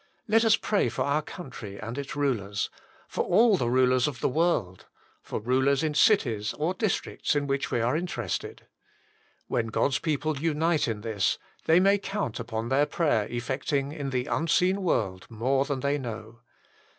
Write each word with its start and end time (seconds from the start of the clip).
Let 0.27 0.43
us 0.43 0.55
pray 0.55 0.89
for 0.89 1.03
our 1.03 1.21
country 1.21 1.77
and 1.77 1.95
its 1.95 2.15
rulers; 2.15 2.71
for 3.07 3.23
all 3.23 3.55
the 3.55 3.69
rulers 3.69 4.07
of 4.07 4.19
the 4.19 4.27
world; 4.27 4.87
for 5.21 5.39
rulers 5.39 5.83
in 5.83 5.93
cities 5.93 6.53
or 6.53 6.73
districts 6.73 7.35
in 7.35 7.45
which 7.45 7.69
we 7.69 7.81
are 7.81 7.95
interested. 7.95 8.65
When 9.45 9.67
God 9.67 9.91
s 9.91 9.99
people 9.99 10.39
unite 10.39 10.87
in 10.87 11.01
this, 11.01 11.37
they 11.65 11.79
may 11.79 11.99
count 11.99 12.39
upon 12.39 12.69
their 12.69 12.87
Erayer 12.87 13.27
effecting 13.29 13.91
in 13.91 14.09
the 14.09 14.25
unseen 14.25 14.81
world 14.81 15.27
more 15.29 15.65
than 15.65 15.81
they 15.81 15.99
know. 15.99 16.39